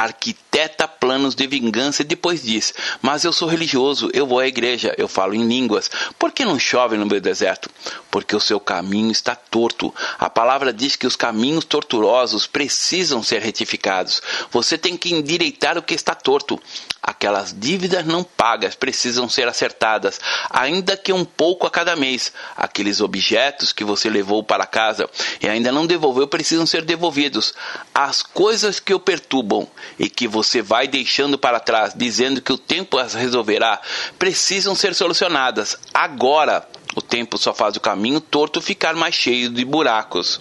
[0.03, 4.93] arquiteta planos de vingança e depois diz: Mas eu sou religioso, eu vou à igreja,
[4.97, 5.89] eu falo em línguas.
[6.17, 7.69] Por que não chove no meu deserto?
[8.09, 9.93] Porque o seu caminho está torto.
[10.19, 14.21] A palavra diz que os caminhos tortuosos precisam ser retificados.
[14.51, 16.61] Você tem que endireitar o que está torto.
[17.03, 22.31] Aquelas dívidas não pagas precisam ser acertadas, ainda que um pouco a cada mês.
[22.55, 25.09] Aqueles objetos que você levou para casa
[25.41, 27.55] e ainda não devolveu precisam ser devolvidos.
[27.91, 32.57] As coisas que o perturbam e que você vai deixando para trás, dizendo que o
[32.57, 33.81] tempo as resolverá,
[34.19, 36.67] precisam ser solucionadas agora.
[36.95, 40.39] O tempo só faz o caminho torto ficar mais cheio de buracos.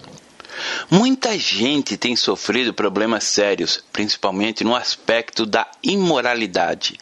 [0.91, 6.99] Muita gente tem sofrido problemas sérios, principalmente no aspecto da imoralidade.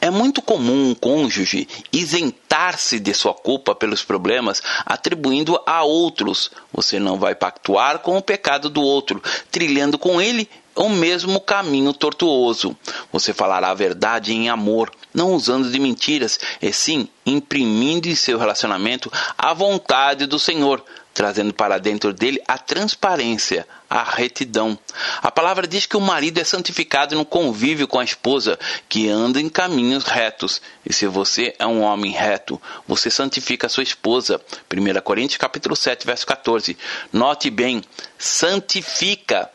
[0.00, 6.50] É muito comum um cônjuge isentar-se de sua culpa pelos problemas, atribuindo a outros.
[6.72, 11.92] Você não vai pactuar com o pecado do outro, trilhando com ele o mesmo caminho
[11.92, 12.76] tortuoso.
[13.12, 18.38] Você falará a verdade em amor, não usando de mentiras, e sim imprimindo em seu
[18.38, 24.76] relacionamento a vontade do Senhor, trazendo para dentro dele a transparência, a retidão.
[25.22, 29.40] A palavra diz que o marido é santificado no convívio com a esposa, que anda
[29.40, 30.60] em caminhos retos.
[30.84, 34.40] E se você é um homem reto, você santifica a sua esposa.
[34.70, 36.76] 1 Coríntios capítulo 7, verso 14.
[37.12, 37.82] Note bem,
[38.18, 39.48] santifica.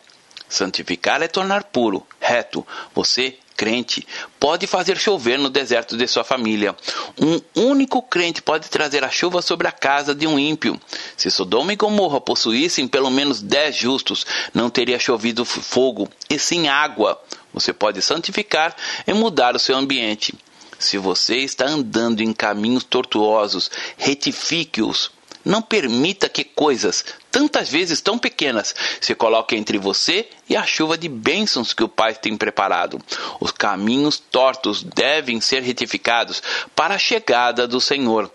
[0.50, 2.66] Santificar é tornar puro, reto.
[2.94, 4.08] Você crente
[4.40, 6.74] pode fazer chover no deserto de sua família.
[7.22, 10.80] Um único crente pode trazer a chuva sobre a casa de um ímpio.
[11.18, 16.70] Se Sodoma e Gomorra possuíssem pelo menos dez justos, não teria chovido fogo, e sim
[16.70, 17.22] água.
[17.54, 18.74] Você pode santificar
[19.06, 20.34] e mudar o seu ambiente.
[20.80, 25.12] Se você está andando em caminhos tortuosos, retifique-os
[25.44, 30.98] não permita que coisas, tantas vezes tão pequenas, se coloquem entre você e a chuva
[30.98, 33.00] de bênçãos que o Pai tem preparado.
[33.40, 36.42] Os caminhos tortos devem ser retificados
[36.76, 38.32] para a chegada do Senhor.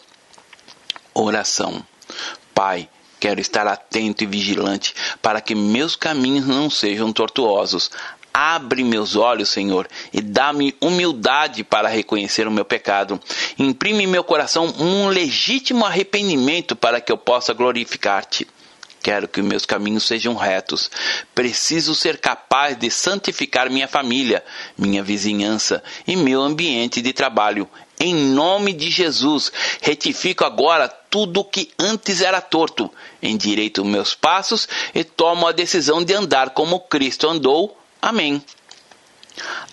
[1.13, 1.85] Oração.
[2.55, 2.89] Pai,
[3.21, 7.91] quero estar atento e vigilante para que meus caminhos não sejam tortuosos.
[8.33, 13.21] Abre meus olhos, Senhor, e dá-me humildade para reconhecer o meu pecado.
[13.57, 18.49] Imprime em meu coração um legítimo arrependimento para que eu possa glorificar-te.
[19.05, 20.91] Quero que meus caminhos sejam retos.
[21.35, 24.43] Preciso ser capaz de santificar minha família,
[24.79, 27.69] minha vizinhança e meu ambiente de trabalho.
[28.01, 32.91] Em nome de Jesus, retifico agora tudo o que antes era torto,
[33.23, 38.43] endireito meus passos e tomo a decisão de andar como Cristo andou Amém.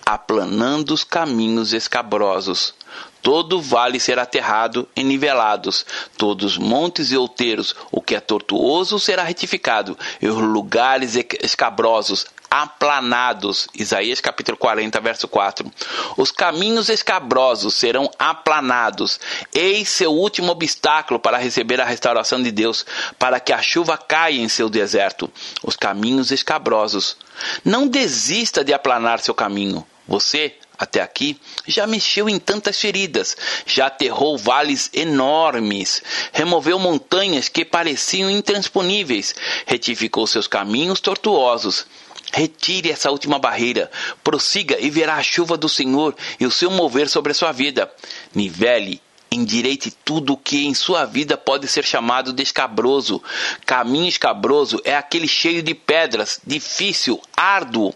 [0.06, 2.74] Aplanando os caminhos escabrosos,
[3.22, 5.86] todo vale será aterrado e nivelados,
[6.18, 13.70] todos montes e outeiros, o que é tortuoso será retificado, e os lugares escabrosos aplanados.
[13.74, 15.72] Isaías capítulo 40, verso 4.
[16.18, 19.22] Os caminhos escabrosos serão aplanados.
[19.54, 22.86] Eis seu último obstáculo para receber a restauração de Deus,
[23.18, 25.32] para que a chuva caia em seu deserto.
[25.64, 27.16] Os caminhos escabrosos.
[27.64, 29.88] Não desista de aplanar seu caminho.
[30.06, 36.02] Você, até aqui, já mexeu em tantas feridas, já aterrou vales enormes,
[36.34, 39.36] removeu montanhas que pareciam intransponíveis,
[39.68, 41.86] retificou seus caminhos tortuosos
[42.34, 43.92] Retire essa última barreira,
[44.24, 47.92] prossiga e verá a chuva do Senhor e o seu mover sobre a sua vida.
[48.34, 49.02] Nivele
[49.34, 53.24] Endireite tudo o que em sua vida pode ser chamado de escabroso.
[53.66, 57.94] Caminho escabroso é aquele cheio de pedras, difícil, árduo.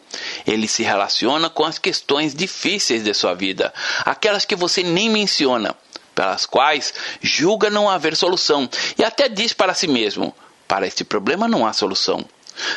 [0.47, 3.73] Ele se relaciona com as questões difíceis de sua vida,
[4.05, 5.75] aquelas que você nem menciona,
[6.15, 10.33] pelas quais julga não haver solução e até diz para si mesmo:
[10.65, 12.25] para este problema não há solução.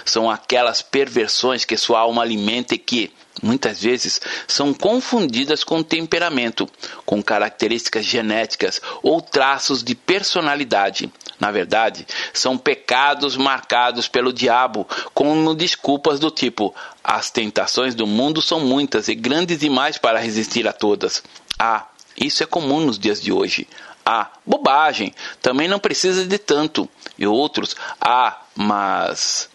[0.04, 3.12] São aquelas perversões que sua alma alimenta e que,
[3.42, 6.68] muitas vezes, são confundidas com temperamento,
[7.04, 11.12] com características genéticas ou traços de personalidade.
[11.38, 18.42] Na verdade, são pecados marcados pelo diabo, com desculpas do tipo: as tentações do mundo
[18.42, 21.22] são muitas e grandes demais para resistir a todas.
[21.58, 21.86] Ah,
[22.16, 23.68] isso é comum nos dias de hoje.
[24.04, 26.88] Ah, bobagem, também não precisa de tanto.
[27.16, 29.48] E outros, ah, mas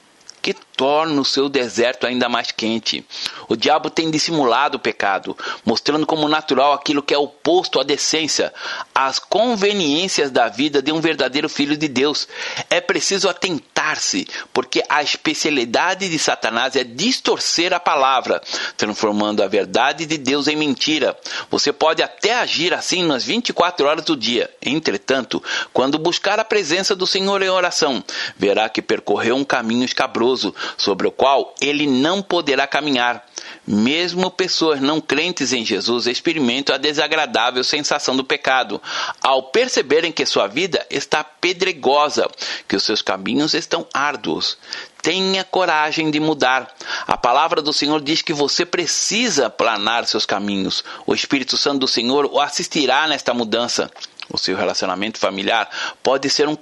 [0.43, 3.05] que torna o seu deserto ainda mais quente.
[3.47, 8.53] O diabo tem dissimulado o pecado, mostrando como natural aquilo que é oposto à decência,
[8.93, 12.27] às conveniências da vida de um verdadeiro filho de Deus.
[12.69, 18.41] É preciso atentar-se, porque a especialidade de Satanás é distorcer a palavra,
[18.77, 21.17] transformando a verdade de Deus em mentira.
[21.49, 24.49] Você pode até agir assim nas 24 horas do dia.
[24.61, 28.03] Entretanto, quando buscar a presença do Senhor em oração,
[28.37, 33.25] verá que percorreu um caminho escabroso sobre o qual ele não poderá caminhar.
[33.65, 38.81] Mesmo pessoas não crentes em Jesus experimentam a desagradável sensação do pecado,
[39.21, 42.29] ao perceberem que sua vida está pedregosa,
[42.67, 44.57] que os seus caminhos estão árduos.
[45.01, 46.73] Tenha coragem de mudar.
[47.05, 50.83] A palavra do Senhor diz que você precisa planar seus caminhos.
[51.05, 53.91] O Espírito Santo do Senhor o assistirá nesta mudança.
[54.29, 55.69] O seu relacionamento familiar
[56.01, 56.57] pode ser um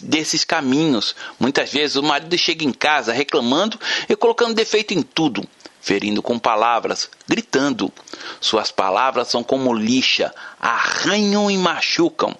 [0.00, 1.14] desses caminhos.
[1.38, 5.46] Muitas vezes o marido chega em casa reclamando e colocando defeito em tudo,
[5.80, 7.92] ferindo com palavras, gritando.
[8.40, 12.36] Suas palavras são como lixa, arranham e machucam.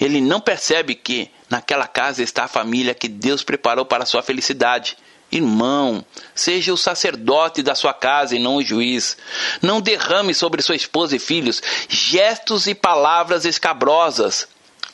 [0.00, 4.96] Ele não percebe que naquela casa está a família que Deus preparou para sua felicidade.
[5.32, 9.16] Irmão, seja o sacerdote da sua casa e não o juiz.
[9.62, 14.46] Não derrame sobre sua esposa e filhos gestos e palavras escabrosas.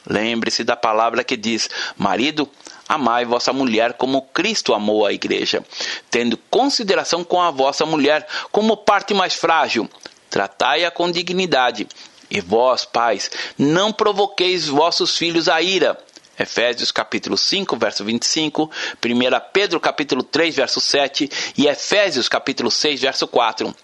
[0.09, 2.49] Lembre-se da palavra que diz: Marido,
[2.89, 5.65] amai vossa mulher como Cristo amou a igreja,
[6.09, 9.91] tendo consideração com a vossa mulher como parte mais frágil.
[10.31, 11.89] Tratai-a com dignidade.
[12.31, 15.99] E vós, pais, não provoqueis vossos filhos a ira
[16.39, 18.71] Efésios capítulo 5, verso 25,
[19.05, 23.75] 1 Pedro capítulo 3, verso 7 e Efésios capítulo 6, verso 4.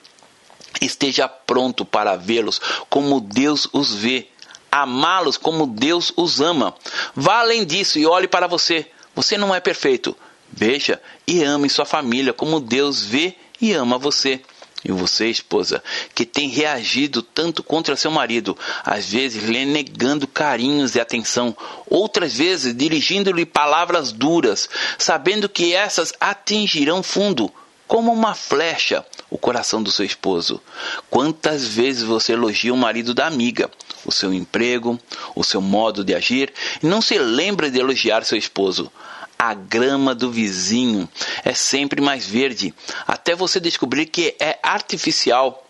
[0.80, 4.28] Esteja pronto para vê-los como Deus os vê,
[4.70, 6.74] amá-los como Deus os ama.
[7.14, 8.86] Vá além disso e olhe para você.
[9.14, 10.16] Você não é perfeito.
[10.52, 14.40] Veja e ame sua família como Deus vê e ama você.
[14.84, 15.82] E você, esposa,
[16.14, 21.56] que tem reagido tanto contra seu marido, às vezes lhe negando carinhos e atenção,
[21.88, 24.68] outras vezes dirigindo-lhe palavras duras,
[24.98, 27.50] sabendo que essas atingirão fundo,
[27.86, 30.60] como uma flecha, o coração do seu esposo.
[31.08, 33.70] Quantas vezes você elogia o marido da amiga,
[34.04, 34.98] o seu emprego,
[35.34, 38.92] o seu modo de agir, e não se lembra de elogiar seu esposo?
[39.38, 41.08] A grama do vizinho
[41.44, 42.74] é sempre mais verde,
[43.06, 45.60] até você descobrir que é artificial.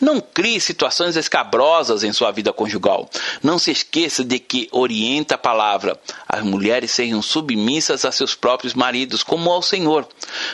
[0.00, 3.08] Não crie situações escabrosas em sua vida conjugal.
[3.42, 5.98] Não se esqueça de que orienta a palavra.
[6.28, 10.06] As mulheres sejam submissas a seus próprios maridos, como ao Senhor.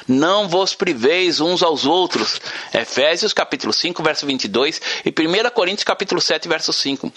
[0.07, 2.41] Não vos priveis uns aos outros.
[2.73, 7.13] Efésios capítulo 5, verso 22 e 1 Coríntios capítulo 7, verso 5.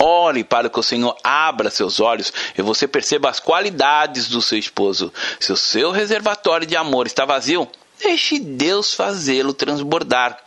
[0.00, 4.56] Ore para que o Senhor abra seus olhos e você perceba as qualidades do seu
[4.56, 5.12] esposo.
[5.40, 10.38] Se o seu reservatório de amor está vazio, deixe Deus fazê-lo transbordar.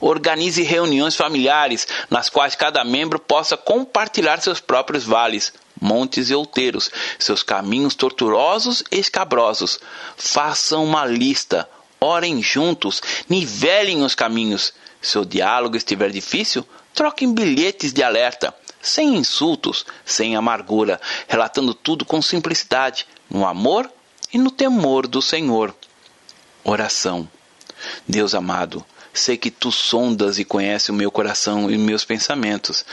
[0.00, 6.90] Organize reuniões familiares nas quais cada membro possa compartilhar seus próprios vales, montes e outeiros,
[7.18, 9.78] seus caminhos tortuosos e escabrosos.
[10.16, 11.68] Façam uma lista,
[12.00, 14.72] orem juntos, nivelem os caminhos.
[15.00, 18.52] Se o diálogo estiver difícil, troquem bilhetes de alerta
[18.86, 23.90] sem insultos, sem amargura, relatando tudo com simplicidade, no amor
[24.32, 25.74] e no temor do Senhor.
[26.64, 27.28] Oração.
[28.08, 32.84] Deus amado, sei que tu sondas e conheces o meu coração e meus pensamentos.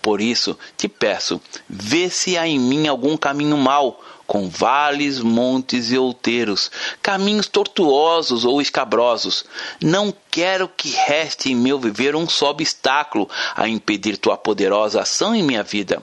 [0.00, 5.92] Por isso, te peço, vê se há em mim algum caminho mau com vales, montes
[5.92, 6.70] e outeiros,
[7.02, 9.44] caminhos tortuosos ou escabrosos.
[9.78, 15.34] Não quero que reste em meu viver um só obstáculo a impedir tua poderosa ação
[15.34, 16.02] em minha vida.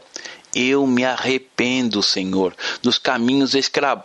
[0.53, 3.55] Eu me arrependo, Senhor, dos caminhos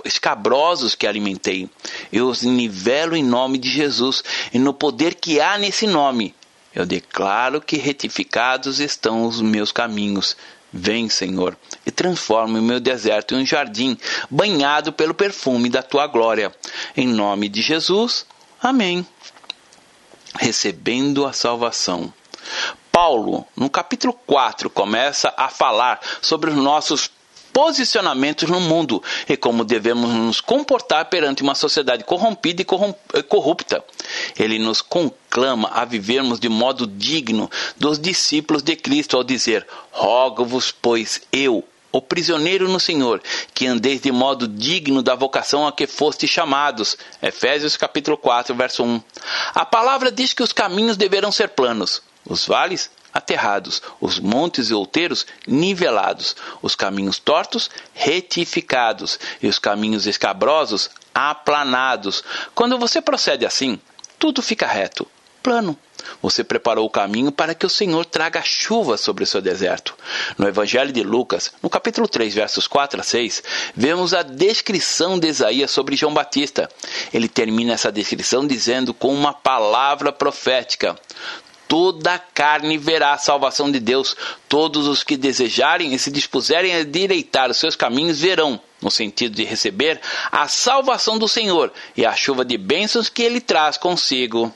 [0.03, 1.69] escabrosos que alimentei.
[2.11, 4.25] Eu os nivelo em nome de Jesus
[4.55, 6.35] e no poder que há nesse nome.
[6.75, 10.35] Eu declaro que retificados estão os meus caminhos
[10.77, 11.57] Vem, Senhor,
[11.87, 13.97] e transforma o meu deserto em um jardim
[14.29, 16.53] banhado pelo perfume da tua glória.
[16.97, 18.27] Em nome de Jesus.
[18.61, 19.07] Amém.
[20.37, 22.13] Recebendo a salvação.
[22.91, 27.09] Paulo, no capítulo 4, começa a falar sobre os nossos
[27.55, 33.83] posicionamentos no mundo e como devemos nos comportar perante uma sociedade corrompida e corrupta.
[34.37, 40.73] Ele nos conclama a vivermos de modo digno dos discípulos de Cristo ao dizer: Rogo-vos,
[40.73, 43.23] pois eu, o prisioneiro no Senhor,
[43.55, 46.99] que andeis de modo digno da vocação a que fostes chamados.
[47.23, 49.01] Efésios capítulo 4, verso 1.
[49.55, 54.75] A palavra diz que os caminhos deverão ser planos, os vales aterrados, os montes e
[54.75, 62.25] outeiros nivelados, os caminhos tortos retificados e os caminhos escabrosos aplanados.
[62.55, 63.79] Quando você procede assim,
[64.19, 65.07] tudo fica reto,
[65.41, 65.79] plano.
[66.21, 69.95] Você preparou o caminho para que o Senhor traga chuva sobre o seu deserto.
[70.37, 73.43] No Evangelho de Lucas, no capítulo 3, versos 4 a 6,
[73.75, 76.69] vemos a descrição de Isaías sobre João Batista.
[77.13, 80.97] Ele termina essa descrição dizendo com uma palavra profética:
[81.69, 84.17] toda carne verá a salvação de Deus.
[84.49, 89.35] Todos os que desejarem e se dispuserem a direitar os seus caminhos verão, no sentido
[89.35, 90.01] de receber
[90.31, 94.53] a salvação do Senhor e a chuva de bênçãos que ele traz consigo.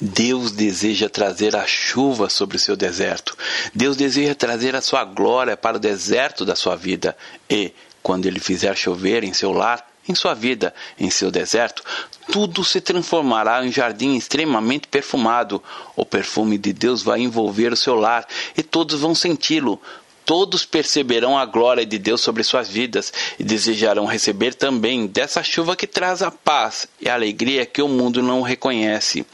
[0.00, 3.36] Deus deseja trazer a chuva sobre o seu deserto.
[3.74, 7.16] Deus deseja trazer a sua glória para o deserto da sua vida.
[7.48, 11.82] E, quando ele fizer chover em seu lar, em sua vida, em seu deserto,
[12.30, 15.62] tudo se transformará em jardim extremamente perfumado.
[15.96, 18.26] O perfume de Deus vai envolver o seu lar
[18.56, 19.80] e todos vão senti-lo.
[20.24, 25.76] Todos perceberão a glória de Deus sobre suas vidas e desejarão receber também dessa chuva
[25.76, 29.26] que traz a paz e a alegria que o mundo não reconhece.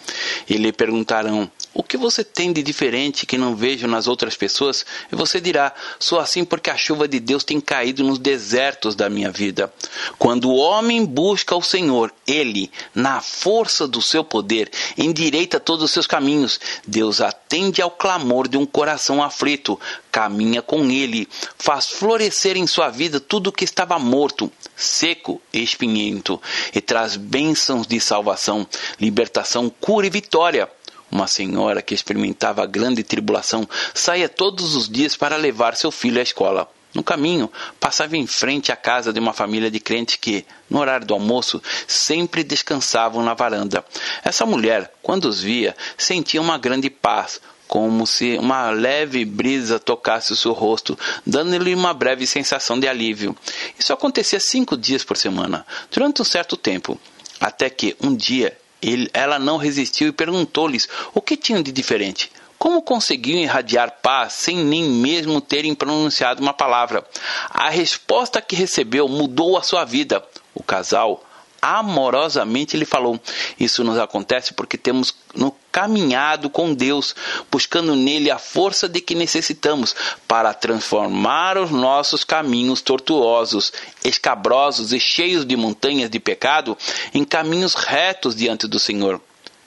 [0.48, 4.84] E lhe perguntarão: o que você tem de diferente que não vejo nas outras pessoas?
[5.10, 9.08] E você dirá: Sou assim porque a chuva de Deus tem caído nos desertos da
[9.08, 9.72] minha vida.
[10.18, 14.68] Quando o homem busca o Senhor, ele, na força do seu poder,
[14.98, 16.58] endireita todos os seus caminhos.
[16.86, 19.78] Deus atende ao clamor de um coração aflito,
[20.10, 25.62] caminha com ele, faz florescer em sua vida tudo o que estava morto, seco e
[25.62, 26.40] espinhento,
[26.74, 28.66] e traz bênçãos de salvação,
[28.98, 30.68] libertação, cura e vitória.
[31.11, 36.22] Uma senhora que experimentava grande tribulação saía todos os dias para levar seu filho à
[36.22, 36.70] escola.
[36.92, 41.06] No caminho, passava em frente à casa de uma família de crentes que, no horário
[41.06, 43.84] do almoço, sempre descansavam na varanda.
[44.24, 50.32] Essa mulher, quando os via, sentia uma grande paz, como se uma leve brisa tocasse
[50.32, 53.36] o seu rosto, dando-lhe uma breve sensação de alívio.
[53.78, 57.00] Isso acontecia cinco dias por semana, durante um certo tempo,
[57.40, 62.30] até que, um dia, ele, ela não resistiu e perguntou-lhes o que tinham de diferente.
[62.58, 67.02] Como conseguiam irradiar paz sem nem mesmo terem pronunciado uma palavra?
[67.48, 70.22] A resposta que recebeu mudou a sua vida.
[70.54, 71.24] O casal
[71.60, 73.18] amorosamente lhe falou:
[73.58, 77.14] Isso nos acontece porque temos no caminhado com Deus,
[77.50, 79.94] buscando nele a força de que necessitamos
[80.26, 83.72] para transformar os nossos caminhos tortuosos,
[84.04, 86.76] escabrosos e cheios de montanhas de pecado
[87.14, 89.20] em caminhos retos diante do Senhor.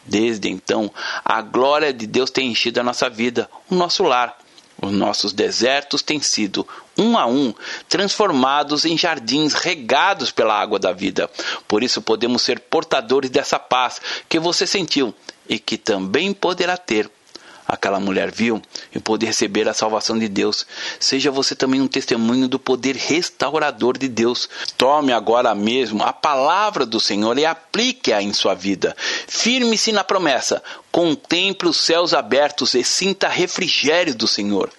[0.06, 0.92] Desde então,
[1.24, 4.38] a glória de Deus tem enchido a nossa vida, o nosso lar.
[4.82, 7.54] Os nossos desertos têm sido, um a um,
[7.88, 11.30] transformados em jardins regados pela água da vida.
[11.70, 15.16] Por isso podemos ser portadores dessa paz que você sentiu
[15.48, 17.10] e que também poderá ter
[17.68, 18.62] aquela mulher viu
[18.94, 20.66] e pôde receber a salvação de Deus.
[21.00, 24.50] Seja você também um testemunho do poder restaurador de Deus.
[24.78, 28.96] Tome agora mesmo a palavra do Senhor e aplique-a em sua vida.
[29.28, 30.62] Firme-se na promessa.
[30.92, 34.70] Contemple os céus abertos e sinta refrigério do Senhor.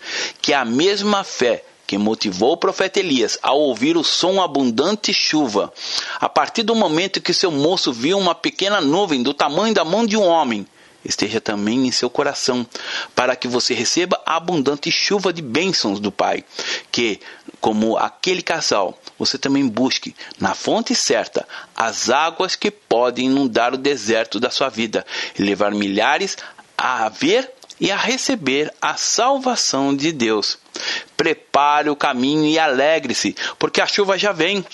[0.41, 5.73] Que a mesma fé que motivou o profeta Elias a ouvir o som abundante chuva,
[6.21, 10.07] a partir do momento que seu moço viu uma pequena nuvem do tamanho da mão
[10.07, 10.67] de um homem,
[11.05, 12.67] esteja também em seu coração,
[13.15, 16.45] para que você receba a abundante chuva de bênçãos do Pai.
[16.91, 17.21] Que,
[17.61, 23.79] como aquele casal, você também busque, na fonte certa, as águas que podem inundar o
[23.79, 25.05] deserto da sua vida
[25.39, 26.37] e levar milhares
[26.77, 30.59] a ver e a receber a salvação de Deus.
[31.17, 34.65] Prepare o caminho e alegre-se, porque a chuva já vem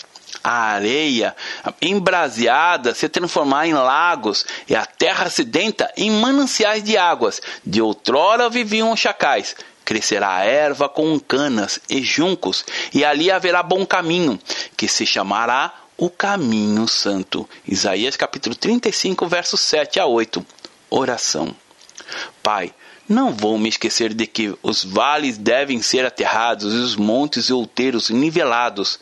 [0.43, 1.37] a areia
[1.83, 7.41] embraseada se transformar em lagos e a terra sedenta em mananciais de águas.
[7.65, 9.55] De outrora viviam os chacais.
[9.85, 14.39] Crescerá a erva com canas e juncos, e ali haverá bom caminho,
[14.77, 17.49] que se chamará o caminho santo.
[17.67, 20.47] Isaías capítulo 35, versos 7 a 8.
[20.89, 21.55] Oração.
[22.41, 22.73] Pai,
[23.11, 27.53] não vou me esquecer de que os vales devem ser aterrados e os montes e
[27.53, 29.01] outeiros nivelados.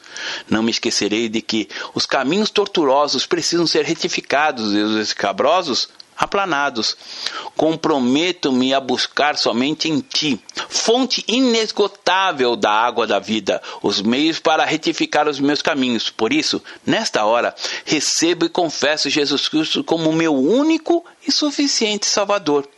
[0.49, 6.97] Não me esquecerei de que os caminhos tortuosos precisam ser retificados e os escabrosos aplanados.
[7.57, 14.65] Comprometo-me a buscar somente em ti, fonte inesgotável da água da vida, os meios para
[14.65, 16.11] retificar os meus caminhos.
[16.11, 17.55] Por isso, nesta hora,
[17.85, 22.69] recebo e confesso Jesus Cristo como meu único e suficiente Salvador.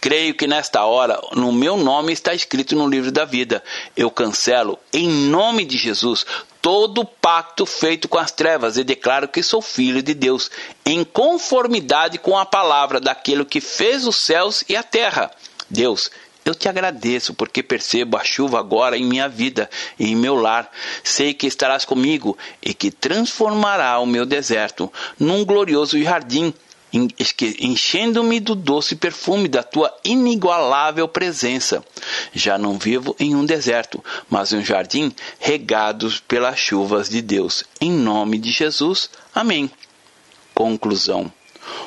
[0.00, 3.62] Creio que nesta hora, no meu nome está escrito no livro da vida.
[3.96, 6.26] Eu cancelo, em nome de Jesus,
[6.60, 10.50] todo pacto feito com as trevas e declaro que sou filho de Deus,
[10.84, 15.30] em conformidade com a palavra daquele que fez os céus e a terra.
[15.68, 16.10] Deus,
[16.44, 20.70] eu te agradeço porque percebo a chuva agora em minha vida e em meu lar.
[21.04, 26.52] Sei que estarás comigo e que transformará o meu deserto num glorioso jardim
[26.92, 31.84] enchendo-me do doce perfume da tua inigualável presença.
[32.32, 37.64] Já não vivo em um deserto, mas em um jardim regados pelas chuvas de Deus.
[37.80, 39.10] Em nome de Jesus.
[39.34, 39.70] Amém.
[40.54, 41.32] Conclusão.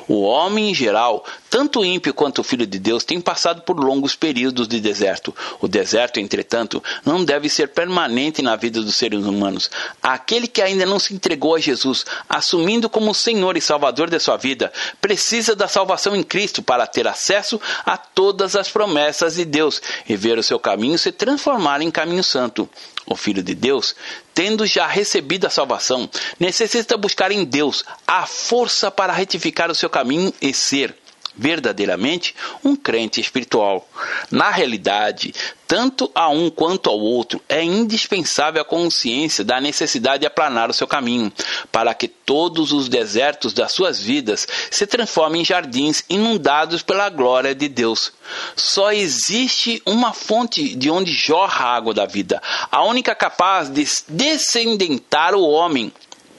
[0.08, 4.14] O homem em geral, tanto ímpio quanto o filho de Deus, tem passado por longos
[4.14, 5.34] períodos de deserto.
[5.60, 9.70] O deserto, entretanto, não deve ser permanente na vida dos seres humanos.
[10.02, 14.36] Aquele que ainda não se entregou a Jesus, assumindo como Senhor e Salvador de sua
[14.36, 19.80] vida, precisa da salvação em Cristo para ter acesso a todas as promessas de Deus
[20.08, 22.68] e ver o seu caminho se transformar em caminho santo.
[23.06, 23.94] O Filho de Deus,
[24.34, 29.90] tendo já recebido a salvação, necessita buscar em Deus a força para retificar o seu
[29.90, 30.96] caminho e ser
[31.36, 33.88] verdadeiramente um crente espiritual.
[34.30, 35.34] Na realidade,
[35.66, 40.74] tanto a um quanto ao outro é indispensável a consciência da necessidade de aplanar o
[40.74, 41.32] seu caminho,
[41.72, 47.54] para que todos os desertos das suas vidas se transformem em jardins inundados pela glória
[47.54, 48.12] de Deus.
[48.54, 53.84] Só existe uma fonte de onde jorra a água da vida, a única capaz de
[54.08, 55.92] descendentar o homem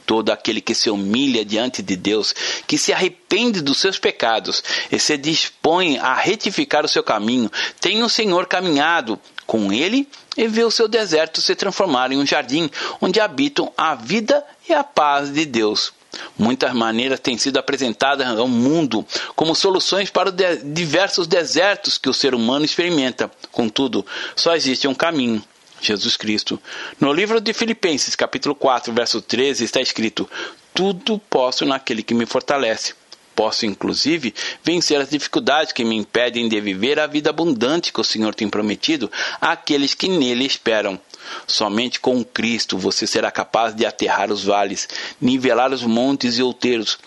[0.05, 2.33] todo aquele que se humilha diante de Deus,
[2.67, 8.03] que se arrepende dos seus pecados e se dispõe a retificar o seu caminho, tem
[8.03, 12.69] o Senhor caminhado com ele e vê o seu deserto se transformar em um jardim
[12.99, 15.93] onde habitam a vida e a paz de Deus.
[16.37, 20.35] Muitas maneiras têm sido apresentadas ao mundo como soluções para os
[20.73, 23.29] diversos desertos que o ser humano experimenta.
[23.51, 25.43] Contudo, só existe um caminho
[25.85, 26.59] Jesus Cristo.
[26.99, 30.29] No livro de Filipenses, capítulo 4, verso 13, está escrito:
[30.73, 32.93] Tudo posso naquele que me fortalece.
[33.35, 34.33] Posso, inclusive,
[34.63, 38.47] vencer as dificuldades que me impedem de viver a vida abundante que o Senhor tem
[38.47, 39.11] prometido
[39.41, 40.97] àqueles que nele esperam.
[41.45, 44.87] Somente com Cristo você será capaz de aterrar os vales,
[45.19, 46.97] nivelar os montes e outeiros,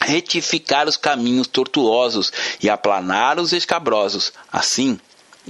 [0.00, 2.32] retificar os caminhos tortuosos
[2.62, 4.32] e aplanar os escabrosos.
[4.50, 4.98] Assim,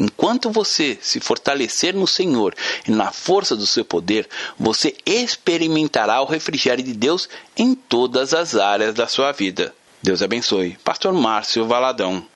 [0.00, 2.54] Enquanto você se fortalecer no Senhor
[2.88, 4.26] e na força do seu poder,
[4.58, 9.74] você experimentará o refrigério de Deus em todas as áreas da sua vida.
[10.02, 10.78] Deus abençoe.
[10.82, 12.24] Pastor Márcio Valadão.